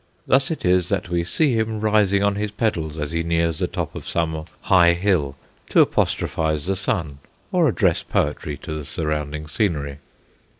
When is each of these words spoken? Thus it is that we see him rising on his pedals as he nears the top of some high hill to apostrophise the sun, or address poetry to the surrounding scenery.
Thus 0.25 0.49
it 0.49 0.65
is 0.65 0.89
that 0.89 1.09
we 1.09 1.23
see 1.23 1.53
him 1.53 1.79
rising 1.79 2.23
on 2.23 2.33
his 2.33 2.49
pedals 2.49 2.97
as 2.97 3.11
he 3.11 3.21
nears 3.21 3.59
the 3.59 3.67
top 3.67 3.93
of 3.93 4.07
some 4.07 4.45
high 4.61 4.93
hill 4.93 5.35
to 5.69 5.81
apostrophise 5.81 6.65
the 6.65 6.75
sun, 6.75 7.19
or 7.51 7.67
address 7.67 8.01
poetry 8.01 8.57
to 8.63 8.73
the 8.75 8.83
surrounding 8.85 9.47
scenery. 9.47 9.99